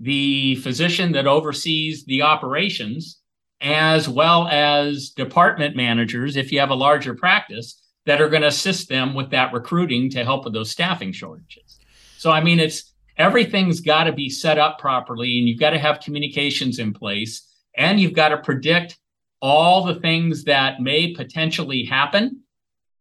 [0.00, 3.20] the physician that oversees the operations,
[3.60, 8.48] as well as department managers, if you have a larger practice, that are going to
[8.48, 11.78] assist them with that recruiting to help with those staffing shortages?
[12.16, 15.78] So, I mean, it's everything's got to be set up properly, and you've got to
[15.78, 18.98] have communications in place, and you've got to predict
[19.42, 22.40] all the things that may potentially happen.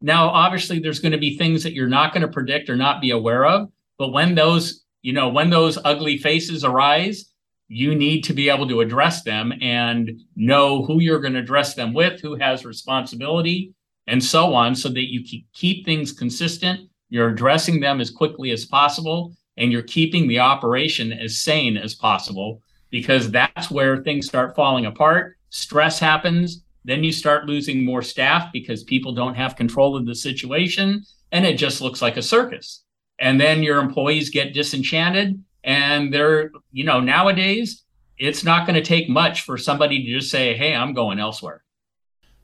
[0.02, 3.02] Now, obviously, there's going to be things that you're not going to predict or not
[3.02, 3.70] be aware of.
[3.98, 7.32] But when those, you know, when those ugly faces arise,
[7.68, 11.76] you need to be able to address them and know who you're going to address
[11.76, 13.74] them with, who has responsibility,
[14.08, 15.24] and so on, so that you
[15.54, 16.90] keep things consistent.
[17.10, 21.96] You're addressing them as quickly as possible, and you're keeping the operation as sane as
[21.96, 28.02] possible because that's where things start falling apart stress happens then you start losing more
[28.02, 32.22] staff because people don't have control of the situation and it just looks like a
[32.22, 32.84] circus.
[33.20, 37.84] And then your employees get disenchanted and they're, you know, nowadays
[38.18, 41.64] it's not going to take much for somebody to just say, "Hey, I'm going elsewhere."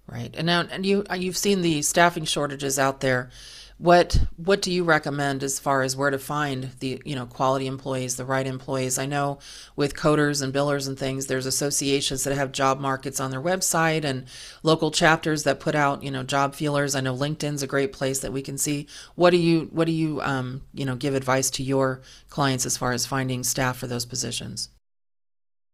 [0.07, 0.33] Right.
[0.35, 3.29] And now and you you've seen the staffing shortages out there.
[3.77, 7.67] What what do you recommend as far as where to find the you know quality
[7.67, 8.97] employees, the right employees?
[8.97, 9.39] I know
[9.75, 14.05] with coders and billers and things, there's associations that have job markets on their website
[14.05, 14.27] and
[14.63, 16.95] local chapters that put out you know job feelers.
[16.95, 18.87] I know LinkedIn's a great place that we can see.
[19.15, 22.77] What do you what do you um, you know give advice to your clients as
[22.77, 24.69] far as finding staff for those positions?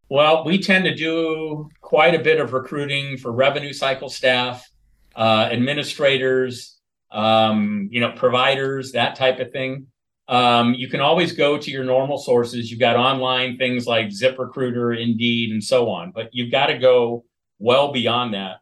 [0.10, 4.68] Well, we tend to do quite a bit of recruiting for revenue cycle staff,
[5.16, 6.81] uh, administrators
[7.12, 9.88] um, you know, providers, that type of thing.
[10.28, 12.72] Um, you can always go to your normal sources.
[12.72, 17.26] You've got online things like ZipRecruiter, Indeed, and so on, but you've got to go
[17.60, 18.58] well beyond that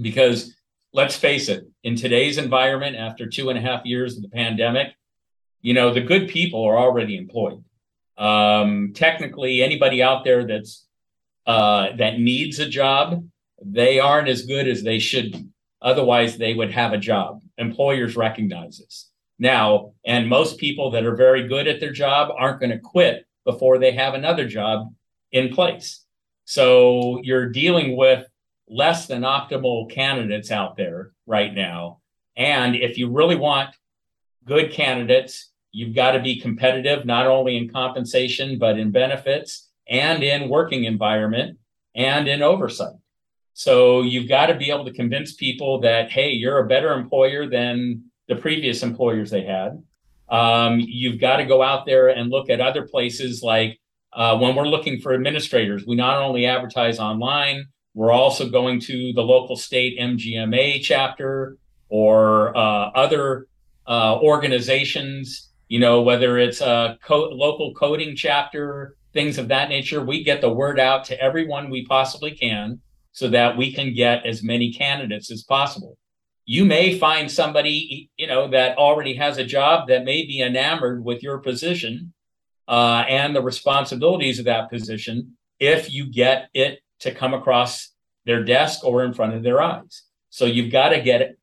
[0.00, 0.54] because
[0.92, 4.94] let's face it, in today's environment, after two and a half years of the pandemic,
[5.60, 7.62] you know, the good people are already employed.
[8.16, 10.86] Um, technically, anybody out there that's
[11.46, 13.26] uh, that needs a job,
[13.62, 15.46] they aren't as good as they should be.
[15.82, 17.42] Otherwise, they would have a job.
[17.58, 19.10] Employers recognize this.
[19.38, 23.26] Now, and most people that are very good at their job aren't going to quit
[23.44, 24.94] before they have another job
[25.32, 26.04] in place.
[26.44, 28.26] So you're dealing with
[28.68, 32.00] less than optimal candidates out there right now.
[32.36, 33.74] And if you really want
[34.44, 40.22] good candidates, you've got to be competitive, not only in compensation, but in benefits and
[40.22, 41.58] in working environment
[41.94, 42.94] and in oversight.
[43.54, 47.48] So you've got to be able to convince people that, hey, you're a better employer
[47.48, 49.80] than the previous employers they had.
[50.28, 53.78] Um, you've got to go out there and look at other places like
[54.12, 59.12] uh, when we're looking for administrators, we not only advertise online, we're also going to
[59.12, 61.56] the local state MGMA chapter
[61.88, 63.46] or uh, other
[63.86, 70.04] uh, organizations, you know, whether it's a co- local coding chapter, things of that nature.
[70.04, 72.80] We get the word out to everyone we possibly can
[73.14, 75.96] so that we can get as many candidates as possible.
[76.44, 81.02] You may find somebody, you know, that already has a job that may be enamored
[81.02, 82.12] with your position
[82.66, 87.90] uh, and the responsibilities of that position if you get it to come across
[88.26, 90.02] their desk or in front of their eyes.
[90.30, 91.38] So you've got to get it.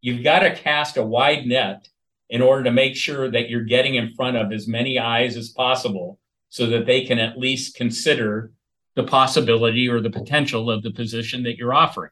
[0.00, 1.88] You've got to cast a wide net
[2.28, 5.48] in order to make sure that you're getting in front of as many eyes as
[5.48, 8.52] possible so that they can at least consider
[8.94, 12.10] the possibility or the potential of the position that you're offering.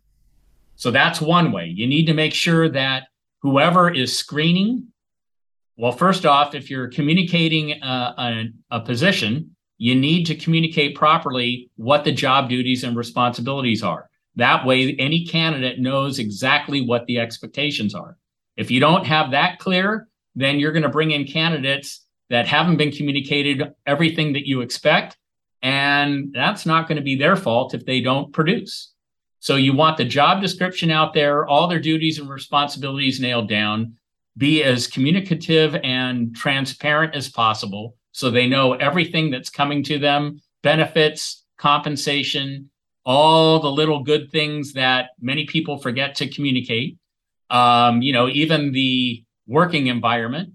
[0.76, 1.66] So that's one way.
[1.66, 3.04] You need to make sure that
[3.42, 4.88] whoever is screening,
[5.76, 10.96] well, first off, if you're communicating uh, a, a, a position, you need to communicate
[10.96, 14.08] properly what the job duties and responsibilities are.
[14.36, 18.16] That way, any candidate knows exactly what the expectations are.
[18.56, 22.76] If you don't have that clear, then you're going to bring in candidates that haven't
[22.76, 25.16] been communicated everything that you expect
[25.62, 28.92] and that's not going to be their fault if they don't produce.
[29.40, 33.94] So you want the job description out there, all their duties and responsibilities nailed down,
[34.36, 40.40] be as communicative and transparent as possible so they know everything that's coming to them,
[40.62, 42.70] benefits, compensation,
[43.04, 46.98] all the little good things that many people forget to communicate.
[47.48, 50.54] Um, you know, even the working environment.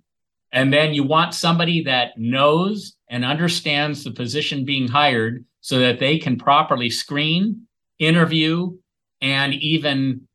[0.53, 5.99] And then you want somebody that knows and understands the position being hired so that
[5.99, 8.77] they can properly screen, interview,
[9.19, 10.27] and even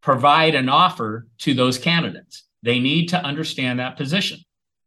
[0.00, 2.44] provide an offer to those candidates.
[2.62, 4.40] They need to understand that position.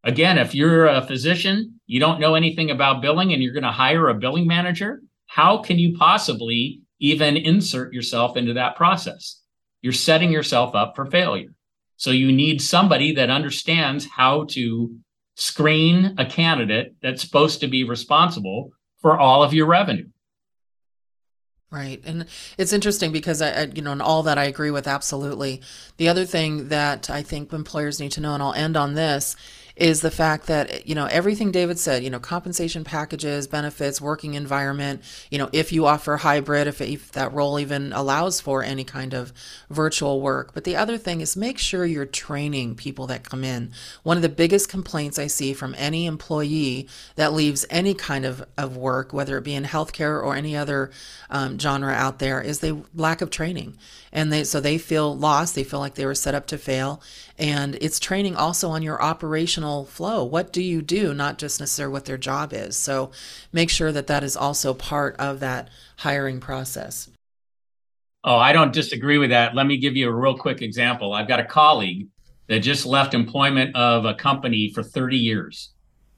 [0.03, 3.71] Again, if you're a physician, you don't know anything about billing and you're going to
[3.71, 9.41] hire a billing manager, how can you possibly even insert yourself into that process?
[9.83, 11.53] You're setting yourself up for failure.
[12.01, 14.97] So you need somebody that understands how to
[15.35, 18.71] screen a candidate that's supposed to be responsible
[19.03, 20.07] for all of your revenue.
[21.69, 22.01] Right.
[22.03, 22.25] And
[22.57, 25.61] it's interesting because I, I, you know, and all that I agree with absolutely.
[25.97, 29.35] The other thing that I think employers need to know, and I'll end on this,
[29.81, 34.35] is the fact that you know everything David said, you know, compensation packages, benefits, working
[34.35, 35.01] environment,
[35.31, 39.15] you know, if you offer hybrid, if, if that role even allows for any kind
[39.15, 39.33] of
[39.71, 40.53] virtual work.
[40.53, 43.71] But the other thing is make sure you're training people that come in.
[44.03, 48.45] One of the biggest complaints I see from any employee that leaves any kind of,
[48.59, 50.91] of work, whether it be in healthcare or any other
[51.31, 53.77] um, genre out there, is the lack of training
[54.11, 57.01] and they so they feel lost they feel like they were set up to fail
[57.37, 61.93] and it's training also on your operational flow what do you do not just necessarily
[61.93, 63.11] what their job is so
[63.51, 67.09] make sure that that is also part of that hiring process
[68.23, 69.55] Oh, I don't disagree with that.
[69.55, 71.13] Let me give you a real quick example.
[71.13, 72.07] I've got a colleague
[72.47, 75.71] that just left employment of a company for 30 years,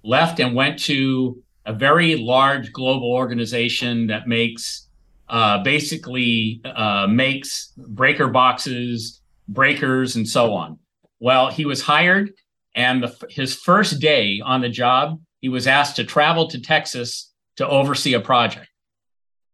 [0.03, 4.89] left and went to a very large global organization that makes
[5.29, 10.77] uh, basically uh, makes breaker boxes, breakers, and so on.
[11.21, 12.31] Well, he was hired,
[12.75, 17.31] and the, his first day on the job, he was asked to travel to Texas
[17.57, 18.69] to oversee a project.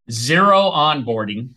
[0.09, 1.49] Zero onboarding,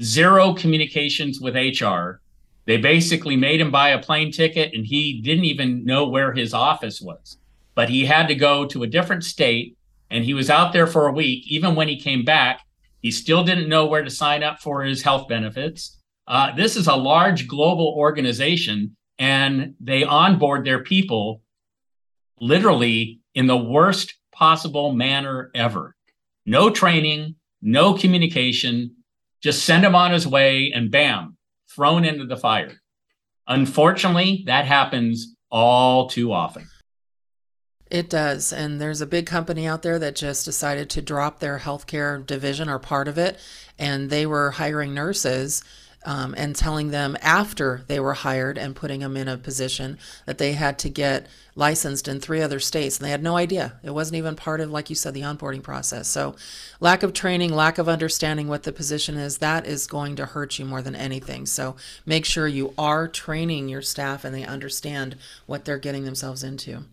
[0.00, 2.20] zero communications with HR.
[2.66, 6.54] They basically made him buy a plane ticket and he didn't even know where his
[6.54, 7.38] office was.
[7.74, 9.76] But he had to go to a different state
[10.10, 11.44] and he was out there for a week.
[11.50, 12.60] Even when he came back,
[13.00, 15.98] he still didn't know where to sign up for his health benefits.
[16.26, 21.42] Uh, this is a large global organization and they onboard their people
[22.40, 25.94] literally in the worst possible manner ever.
[26.46, 28.96] No training, no communication,
[29.42, 31.36] just send him on his way and bam,
[31.74, 32.80] thrown into the fire.
[33.46, 36.68] Unfortunately, that happens all too often.
[37.90, 38.52] It does.
[38.52, 42.68] And there's a big company out there that just decided to drop their healthcare division
[42.68, 43.38] or part of it.
[43.78, 45.64] And they were hiring nurses
[46.04, 50.38] um, and telling them after they were hired and putting them in a position that
[50.38, 52.98] they had to get licensed in three other states.
[52.98, 53.74] And they had no idea.
[53.82, 56.08] It wasn't even part of like you said the onboarding process.
[56.08, 56.36] So
[56.80, 60.58] lack of training lack of understanding what the position is that is going to hurt
[60.58, 61.46] you more than anything.
[61.46, 61.76] So
[62.06, 66.84] make sure you are training your staff and they understand what they're getting themselves into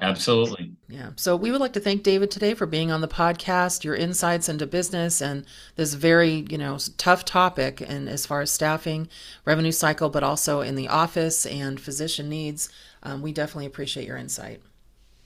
[0.00, 0.72] Absolutely.
[0.88, 1.10] Yeah.
[1.16, 4.48] So we would like to thank David today for being on the podcast, your insights
[4.48, 5.44] into business and
[5.76, 9.08] this very, you know, tough topic and as far as staffing,
[9.44, 12.68] revenue cycle, but also in the office and physician needs.
[13.04, 14.60] Um, we definitely appreciate your insight.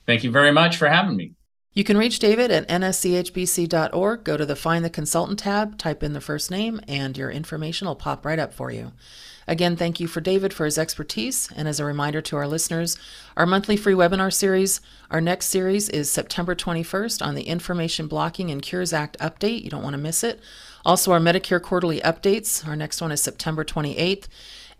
[0.05, 1.33] Thank you very much for having me.
[1.73, 4.23] You can reach David at nschbc.org.
[4.23, 7.87] Go to the Find the Consultant tab, type in the first name, and your information
[7.87, 8.91] will pop right up for you.
[9.49, 11.49] Again, thank you for David for his expertise.
[11.55, 12.99] And as a reminder to our listeners,
[13.35, 14.79] our monthly free webinar series,
[15.09, 19.63] our next series is September 21st on the Information Blocking and Cures Act update.
[19.63, 20.39] You don't want to miss it.
[20.85, 22.65] Also, our Medicare quarterly updates.
[22.67, 24.27] Our next one is September 28th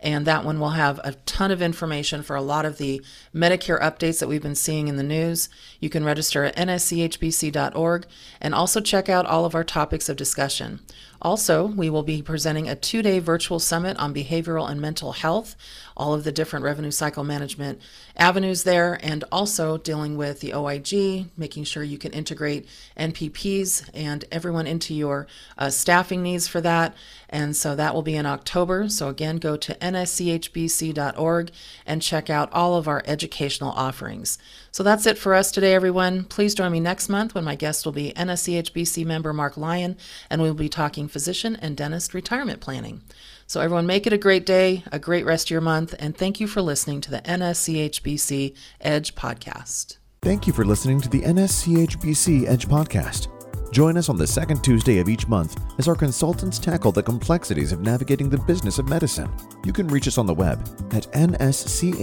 [0.02, 3.02] and that one will have a ton of information for a lot of the
[3.34, 5.48] Medicare updates that we've been seeing in the news.
[5.78, 8.06] You can register at nschbc.org
[8.40, 10.80] and also check out all of our topics of discussion.
[11.22, 15.54] Also, we will be presenting a two day virtual summit on behavioral and mental health,
[15.96, 17.80] all of the different revenue cycle management
[18.16, 22.66] avenues there, and also dealing with the OIG, making sure you can integrate
[22.96, 25.26] NPPs and everyone into your
[25.58, 26.94] uh, staffing needs for that.
[27.28, 28.88] And so that will be in October.
[28.88, 31.50] So, again, go to nschbc.org
[31.86, 34.38] and check out all of our educational offerings.
[34.72, 36.24] So that's it for us today, everyone.
[36.24, 39.96] Please join me next month when my guest will be NSCHBC member Mark Lyon,
[40.28, 43.02] and we'll be talking physician and dentist retirement planning.
[43.46, 46.38] So, everyone, make it a great day, a great rest of your month, and thank
[46.38, 49.96] you for listening to the NSCHBC Edge podcast.
[50.22, 53.28] Thank you for listening to the NSCHBC Edge podcast.
[53.72, 57.72] Join us on the second Tuesday of each month as our consultants tackle the complexities
[57.72, 59.30] of navigating the business of medicine.
[59.64, 60.60] You can reach us on the web
[60.92, 61.94] at nschbc.org,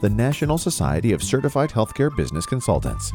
[0.00, 3.12] the National Society of Certified Healthcare Business Consultants.